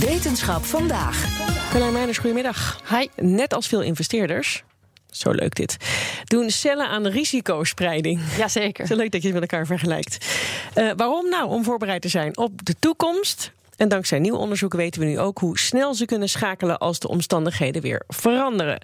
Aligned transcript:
Wetenschap 0.00 0.64
vandaag. 0.64 1.26
Carlijn 1.70 1.92
Meijners, 1.92 2.18
goedemiddag. 2.18 2.80
Hi. 2.88 3.06
Net 3.16 3.54
als 3.54 3.66
veel 3.66 3.82
investeerders, 3.82 4.62
zo 5.10 5.30
leuk 5.30 5.54
dit, 5.54 5.76
doen 6.24 6.50
cellen 6.50 6.88
aan 6.88 7.06
risicospreiding. 7.06 8.20
Jazeker. 8.36 8.86
Zo 8.86 8.96
leuk 8.96 9.10
dat 9.10 9.22
je 9.22 9.28
het 9.28 9.40
met 9.40 9.50
elkaar 9.50 9.66
vergelijkt. 9.66 10.26
Uh, 10.74 10.92
waarom 10.96 11.28
nou? 11.28 11.48
Om 11.48 11.64
voorbereid 11.64 12.02
te 12.02 12.08
zijn 12.08 12.36
op 12.36 12.64
de 12.64 12.74
toekomst. 12.78 13.52
En 13.80 13.88
dankzij 13.88 14.18
nieuw 14.18 14.36
onderzoek 14.36 14.72
weten 14.72 15.00
we 15.00 15.06
nu 15.06 15.18
ook 15.18 15.38
hoe 15.38 15.58
snel 15.58 15.94
ze 15.94 16.04
kunnen 16.04 16.28
schakelen 16.28 16.78
als 16.78 16.98
de 16.98 17.08
omstandigheden 17.08 17.82
weer 17.82 18.02
veranderen. 18.08 18.80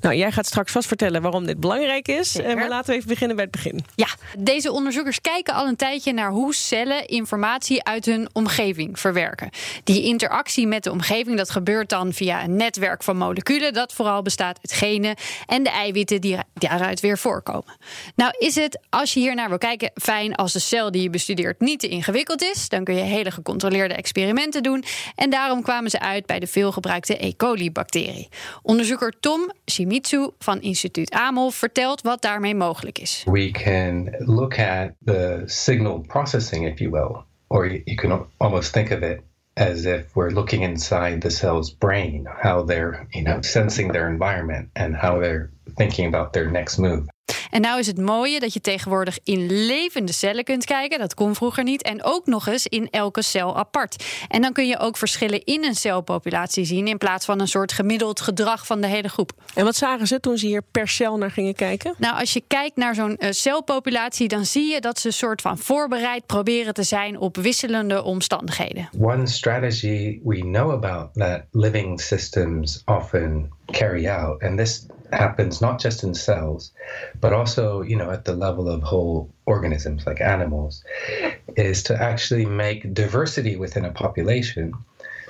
Nou, 0.00 0.14
jij 0.14 0.32
gaat 0.32 0.46
straks 0.46 0.72
vast 0.72 0.88
vertellen 0.88 1.22
waarom 1.22 1.46
dit 1.46 1.60
belangrijk 1.60 2.08
is. 2.08 2.32
Zeker. 2.32 2.56
Maar 2.56 2.68
laten 2.68 2.90
we 2.90 2.96
even 2.96 3.08
beginnen 3.08 3.36
bij 3.36 3.44
het 3.44 3.54
begin. 3.54 3.84
Ja, 3.94 4.06
deze 4.38 4.72
onderzoekers 4.72 5.20
kijken 5.20 5.54
al 5.54 5.66
een 5.66 5.76
tijdje 5.76 6.12
naar 6.12 6.30
hoe 6.30 6.54
cellen 6.54 7.06
informatie 7.06 7.84
uit 7.84 8.04
hun 8.04 8.28
omgeving 8.32 8.98
verwerken. 9.00 9.50
Die 9.84 10.02
interactie 10.02 10.66
met 10.66 10.84
de 10.84 10.90
omgeving 10.90 11.36
dat 11.36 11.50
gebeurt 11.50 11.88
dan 11.88 12.12
via 12.12 12.44
een 12.44 12.56
netwerk 12.56 13.02
van 13.02 13.16
moleculen 13.16 13.72
dat 13.72 13.92
vooral 13.92 14.22
bestaat 14.22 14.58
uit 14.62 14.72
genen 14.72 15.16
en 15.46 15.62
de 15.62 15.70
eiwitten 15.70 16.20
die 16.20 16.38
daaruit 16.54 17.00
weer 17.00 17.18
voorkomen. 17.18 17.76
Nou 18.16 18.32
is 18.38 18.54
het, 18.54 18.80
als 18.88 19.14
je 19.14 19.20
hier 19.20 19.34
naar 19.34 19.48
wil 19.48 19.58
kijken, 19.58 19.90
fijn 19.94 20.34
als 20.34 20.52
de 20.52 20.58
cel 20.58 20.90
die 20.90 21.02
je 21.02 21.10
bestudeert 21.10 21.60
niet 21.60 21.80
te 21.80 21.88
ingewikkeld 21.88 22.42
is. 22.42 22.68
Dan 22.68 22.84
kun 22.84 22.94
je 22.94 23.02
hele 23.02 23.30
gecontroleerde 23.30 23.94
experimenten 23.94 24.38
doen. 24.48 24.84
En 25.14 25.30
daarom 25.30 25.62
kwamen 25.62 25.90
ze 25.90 26.00
uit 26.00 26.26
bij 26.26 26.38
de 26.38 26.46
veelgebruikte 26.46 27.26
E. 27.26 27.32
coli-bacterie. 27.36 28.28
Onderzoeker 28.62 29.14
Tom 29.20 29.52
Shimizu 29.70 30.28
van 30.38 30.60
instituut 30.60 31.10
Amol 31.10 31.50
vertelt 31.50 32.00
wat 32.00 32.22
daarmee 32.22 32.54
mogelijk 32.54 32.98
is. 32.98 33.24
We 33.24 33.50
can 33.50 34.14
look 34.18 34.58
at 34.58 34.90
the 35.04 35.42
signal 35.46 35.98
processing, 36.00 36.68
if 36.68 36.78
you 36.78 36.90
will, 36.90 37.24
or 37.46 37.66
you 37.66 37.94
can 37.94 38.26
almost 38.36 38.72
think 38.72 38.90
of 38.90 39.02
it 39.02 39.20
as 39.54 39.84
if 39.84 40.14
we're 40.14 40.32
looking 40.32 40.62
inside 40.62 41.20
the 41.20 41.30
cell's 41.30 41.70
brain, 41.70 42.26
how 42.42 42.66
they're, 42.66 43.06
you 43.10 43.24
know, 43.24 43.40
sensing 43.40 43.92
their 43.92 44.08
environment 44.08 44.68
and 44.74 44.96
how 44.96 45.20
they're 45.20 45.50
thinking 45.76 46.06
about 46.06 46.32
their 46.32 46.50
next 46.50 46.78
move. 46.78 47.08
En 47.50 47.60
nou 47.60 47.78
is 47.78 47.86
het 47.86 47.98
mooie 47.98 48.40
dat 48.40 48.52
je 48.52 48.60
tegenwoordig 48.60 49.18
in 49.24 49.66
levende 49.66 50.12
cellen 50.12 50.44
kunt 50.44 50.64
kijken. 50.64 50.98
Dat 50.98 51.14
kon 51.14 51.34
vroeger 51.34 51.64
niet. 51.64 51.82
En 51.82 52.04
ook 52.04 52.26
nog 52.26 52.46
eens 52.46 52.66
in 52.66 52.88
elke 52.90 53.22
cel 53.22 53.56
apart. 53.56 54.04
En 54.28 54.42
dan 54.42 54.52
kun 54.52 54.66
je 54.66 54.78
ook 54.78 54.96
verschillen 54.96 55.44
in 55.44 55.64
een 55.64 55.74
celpopulatie 55.74 56.64
zien. 56.64 56.86
In 56.86 56.98
plaats 56.98 57.24
van 57.24 57.40
een 57.40 57.48
soort 57.48 57.72
gemiddeld 57.72 58.20
gedrag 58.20 58.66
van 58.66 58.80
de 58.80 58.86
hele 58.86 59.08
groep. 59.08 59.32
En 59.54 59.64
wat 59.64 59.76
zagen 59.76 60.06
ze 60.06 60.20
toen 60.20 60.38
ze 60.38 60.46
hier 60.46 60.62
per 60.70 60.88
cel 60.88 61.16
naar 61.16 61.30
gingen 61.30 61.54
kijken? 61.54 61.94
Nou, 61.98 62.18
als 62.18 62.32
je 62.32 62.42
kijkt 62.46 62.76
naar 62.76 62.94
zo'n 62.94 63.16
uh, 63.18 63.30
celpopulatie, 63.30 64.28
dan 64.28 64.44
zie 64.46 64.72
je 64.72 64.80
dat 64.80 64.98
ze 64.98 65.06
een 65.06 65.12
soort 65.12 65.40
van 65.40 65.58
voorbereid 65.58 66.26
proberen 66.26 66.74
te 66.74 66.82
zijn 66.82 67.18
op 67.18 67.36
wisselende 67.36 68.02
omstandigheden. 68.02 68.88
One 69.00 69.26
strategy 69.26 70.20
we 70.24 70.38
know 70.38 70.70
about 70.70 71.14
that 71.14 71.42
living 71.50 72.00
systems 72.00 72.82
often 72.84 73.50
carry 73.66 74.08
out, 74.08 74.42
and 74.42 74.58
this 74.58 74.86
happens 75.12 75.60
not 75.60 75.80
just 75.80 76.02
in 76.04 76.14
cells, 76.14 76.72
but 77.20 77.32
also, 77.32 77.82
you 77.82 77.96
know, 77.96 78.10
at 78.10 78.24
the 78.24 78.34
level 78.34 78.68
of 78.68 78.82
whole 78.82 79.30
organisms 79.46 80.06
like 80.06 80.20
animals, 80.20 80.84
is 81.56 81.82
to 81.84 82.00
actually 82.00 82.46
make 82.46 82.94
diversity 82.94 83.56
within 83.56 83.84
a 83.84 83.92
population 83.92 84.72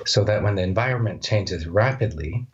so 0.05 0.23
that 0.23 0.43
when 0.43 0.55
the 0.55 0.63
environment 0.63 1.23
changes 1.23 1.67
rapidly, 1.67 2.45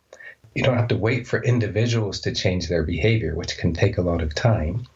you 0.54 0.62
don't 0.62 0.76
have 0.76 0.88
to 0.88 0.96
wait 0.96 1.26
for 1.26 1.42
individuals 1.42 2.20
to 2.20 2.32
change 2.32 2.68
their 2.68 2.82
behavior, 2.82 3.34
which 3.34 3.58
can 3.58 3.72
take 3.72 3.98
a 3.98 4.02
lot 4.02 4.22
of 4.22 4.34
time. 4.34 4.86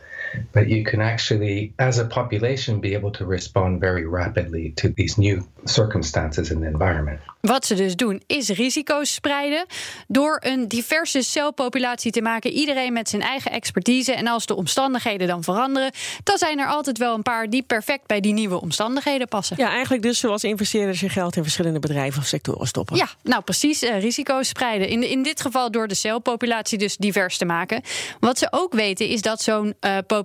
But 0.50 0.68
you 0.68 0.82
can 0.82 1.00
actually, 1.00 1.72
as 1.76 1.98
a 1.98 2.06
population, 2.06 2.80
be 2.80 2.96
able 2.96 3.10
to 3.10 3.26
respond 3.26 3.80
very 3.80 4.04
rapidly 4.04 4.72
to 4.74 4.92
these 4.94 5.20
new 5.20 5.42
circumstances 5.64 6.50
in 6.50 6.60
the 6.60 6.66
environment. 6.66 7.20
Wat 7.40 7.66
ze 7.66 7.74
dus 7.74 7.96
doen 7.96 8.22
is 8.26 8.48
risico's 8.48 9.14
spreiden 9.14 9.66
door 10.08 10.38
een 10.40 10.68
diverse 10.68 11.22
celpopulatie 11.22 12.12
te 12.12 12.22
maken. 12.22 12.50
Iedereen 12.50 12.92
met 12.92 13.08
zijn 13.08 13.22
eigen 13.22 13.50
expertise. 13.50 14.12
En 14.12 14.26
als 14.26 14.46
de 14.46 14.54
omstandigheden 14.54 15.26
dan 15.26 15.42
veranderen, 15.42 15.92
dan 16.22 16.38
zijn 16.38 16.58
er 16.58 16.66
altijd 16.66 16.98
wel 16.98 17.14
een 17.14 17.22
paar 17.22 17.50
die 17.50 17.62
perfect 17.62 18.06
bij 18.06 18.20
die 18.20 18.32
nieuwe 18.32 18.60
omstandigheden 18.60 19.28
passen. 19.28 19.56
Ja, 19.58 19.70
eigenlijk 19.70 20.02
dus 20.02 20.18
zoals 20.18 20.44
investeerders 20.44 21.00
je 21.00 21.08
geld 21.08 21.36
in 21.36 21.42
verschillende 21.42 21.78
bedrijven 21.78 22.20
of 22.20 22.26
sectoren 22.26 22.66
stoppen. 22.66 22.96
Ja, 22.96 23.08
nou 23.22 23.42
precies, 23.42 23.82
uh, 23.82 24.00
risico's 24.00 24.48
spreiden. 24.48 24.88
In, 24.88 25.10
in 25.10 25.22
dit 25.22 25.40
geval 25.40 25.70
door 25.70 25.88
de 25.88 25.94
celpopulatie 25.94 26.78
dus 26.78 26.96
divers 26.96 27.36
te 27.36 27.44
maken. 27.44 27.82
Wat 28.20 28.38
ze 28.38 28.48
ook 28.50 28.72
weten 28.72 29.08
is 29.08 29.22
dat 29.22 29.42
zo'n 29.42 29.74
uh, 29.80 29.98
populatie 30.06 30.20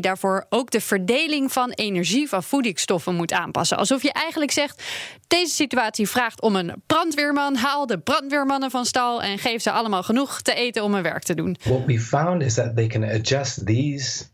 daarvoor 0.00 0.46
ook 0.48 0.70
de 0.70 0.80
verdeling 0.80 1.52
van 1.52 1.70
energie 1.70 2.28
van 2.28 2.42
voedingsstoffen 2.42 3.14
moet 3.14 3.32
aanpassen. 3.32 3.76
Alsof 3.76 4.02
je 4.02 4.12
eigenlijk 4.12 4.50
zegt: 4.50 4.82
deze 5.26 5.54
situatie 5.54 6.08
vraagt 6.08 6.40
om 6.40 6.56
een 6.56 6.82
brandweerman. 6.86 7.54
Haal 7.54 7.86
de 7.86 7.98
brandweermannen 7.98 8.70
van 8.70 8.84
stal 8.84 9.22
en 9.22 9.38
geef 9.38 9.62
ze 9.62 9.70
allemaal 9.70 10.02
genoeg 10.02 10.42
te 10.42 10.54
eten 10.54 10.84
om 10.84 10.94
hun 10.94 11.02
werk 11.02 11.22
te 11.22 11.34
doen. 11.34 11.56
What 11.62 11.84
we 11.86 12.00
found 12.00 12.42
is 12.42 12.54
that 12.54 12.76
they 12.76 12.86
can 12.86 13.02
adjust 13.02 13.66
these 13.66 14.24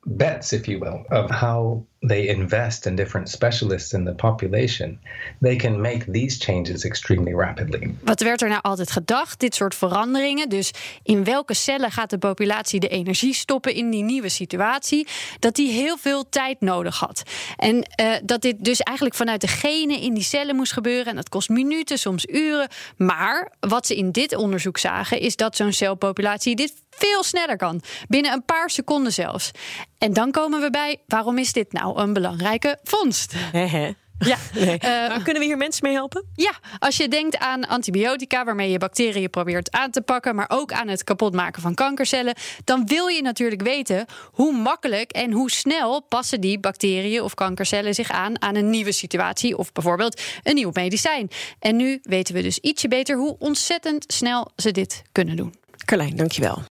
bets, 0.00 0.52
if 0.52 0.66
you 0.66 0.78
will, 0.78 1.18
of 1.18 1.30
how 1.30 1.86
they 2.06 2.26
invest 2.26 2.86
in 2.86 2.94
different 2.94 3.30
specialists 3.30 3.92
in 3.92 4.04
the 4.04 4.14
population, 4.14 5.00
they 5.40 5.56
can 5.56 5.80
make 5.80 6.10
these 6.10 6.44
changes 6.44 6.84
extremely 6.84 7.32
rapidly. 7.34 7.94
Wat 8.00 8.20
werd 8.20 8.42
er 8.42 8.48
nou 8.48 8.62
altijd 8.62 8.90
gedacht? 8.90 9.40
Dit 9.40 9.54
soort 9.54 9.74
veranderingen, 9.74 10.48
dus 10.48 10.70
in 11.02 11.24
welke 11.24 11.54
cellen 11.54 11.90
gaat 11.90 12.10
de 12.10 12.18
populatie 12.18 12.80
de 12.80 12.88
energie 12.88 13.34
stoppen 13.34 13.74
in 13.74 13.90
die 13.90 14.02
nieuwe 14.02 14.28
situatie, 14.28 15.06
dat 15.38 15.54
die 15.54 15.72
heel 15.72 15.96
veel 15.96 16.28
tijd 16.28 16.60
nodig 16.60 16.98
had. 16.98 17.22
En 17.56 17.76
uh, 17.76 18.14
dat 18.24 18.42
dit 18.42 18.64
dus 18.64 18.80
eigenlijk 18.80 19.16
vanuit 19.16 19.40
de 19.40 19.48
genen 19.48 20.00
in 20.00 20.14
die 20.14 20.22
cellen 20.22 20.56
moest 20.56 20.72
gebeuren. 20.72 21.06
En 21.06 21.16
dat 21.16 21.28
kost 21.28 21.48
minuten, 21.48 21.98
soms 21.98 22.26
uren. 22.26 22.68
Maar 22.96 23.52
wat 23.60 23.86
ze 23.86 23.96
in 23.96 24.10
dit 24.10 24.36
onderzoek 24.36 24.78
zagen, 24.78 25.20
is 25.20 25.36
dat 25.36 25.56
zo'n 25.56 25.72
celpopulatie 25.72 26.56
dit 26.56 26.74
veel 26.90 27.22
sneller 27.22 27.56
kan. 27.56 27.80
Binnen 28.08 28.32
een 28.32 28.44
paar 28.44 28.70
seconden 28.70 29.12
zelfs. 29.12 29.50
En 29.98 30.12
dan 30.12 30.30
komen 30.30 30.60
we 30.60 30.70
bij, 30.70 31.00
waarom 31.06 31.38
is 31.38 31.52
dit 31.52 31.72
nou 31.72 31.91
een 32.00 32.12
belangrijke 32.12 32.78
vondst? 32.82 33.34
Ja, 34.26 34.36
nee. 34.64 34.78
uh, 34.84 35.24
kunnen 35.24 35.42
we 35.42 35.48
hier 35.48 35.56
mensen 35.56 35.84
mee 35.86 35.94
helpen? 35.94 36.24
Ja, 36.34 36.52
als 36.78 36.96
je 36.96 37.08
denkt 37.08 37.38
aan 37.38 37.66
antibiotica 37.66 38.44
waarmee 38.44 38.70
je 38.70 38.78
bacteriën 38.78 39.30
probeert 39.30 39.70
aan 39.70 39.90
te 39.90 40.00
pakken, 40.00 40.34
maar 40.34 40.46
ook 40.48 40.72
aan 40.72 40.88
het 40.88 41.04
kapotmaken 41.04 41.62
van 41.62 41.74
kankercellen, 41.74 42.34
dan 42.64 42.86
wil 42.86 43.06
je 43.06 43.22
natuurlijk 43.22 43.62
weten 43.62 44.06
hoe 44.32 44.52
makkelijk 44.52 45.10
en 45.10 45.32
hoe 45.32 45.50
snel 45.50 46.02
passen 46.02 46.40
die 46.40 46.60
bacteriën 46.60 47.22
of 47.22 47.34
kankercellen 47.34 47.94
zich 47.94 48.10
aan 48.10 48.42
aan 48.42 48.54
een 48.54 48.70
nieuwe 48.70 48.92
situatie 48.92 49.58
of 49.58 49.72
bijvoorbeeld 49.72 50.20
een 50.42 50.54
nieuw 50.54 50.70
medicijn. 50.72 51.30
En 51.58 51.76
nu 51.76 52.00
weten 52.02 52.34
we 52.34 52.42
dus 52.42 52.58
ietsje 52.58 52.88
beter 52.88 53.16
hoe 53.16 53.36
ontzettend 53.38 54.04
snel 54.12 54.50
ze 54.56 54.70
dit 54.70 55.02
kunnen 55.12 55.36
doen. 55.36 55.54
Carlijn, 55.84 56.16
dankjewel. 56.16 56.71